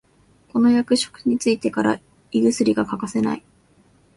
[0.51, 2.01] この役職についてから
[2.31, 3.43] 胃薬が欠かせない